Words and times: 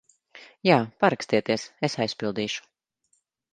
Jā. 0.67 0.77
Parakstieties, 1.03 1.67
es 1.91 1.99
aizpildīšu. 2.07 2.67